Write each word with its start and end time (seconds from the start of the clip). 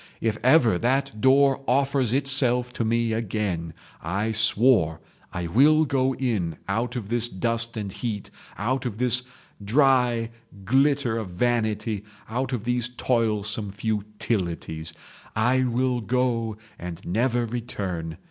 _If 0.19 0.39
ever 0.43 0.79
that 0.79 1.21
door 1.21 1.63
offers 1.67 2.11
itself 2.11 2.73
to 2.73 2.83
me 2.83 3.13
again, 3.13 3.75
I 4.01 4.31
swore, 4.31 4.99
I 5.31 5.45
will 5.45 5.85
go 5.85 6.15
in 6.15 6.57
out 6.67 6.95
of 6.95 7.09
this 7.09 7.29
dust 7.29 7.77
and 7.77 7.91
heat, 7.91 8.31
out 8.57 8.87
of 8.87 8.97
this 8.97 9.21
dry 9.63 10.31
glitter 10.65 11.19
of 11.19 11.29
vanity, 11.29 12.03
out 12.27 12.51
of 12.51 12.63
these 12.63 12.89
toilsome 12.89 13.71
futilities. 13.73 14.91
I 15.35 15.65
will 15.65 16.01
go 16.01 16.57
and 16.79 16.99
never 17.05 17.45
return. 17.45 18.17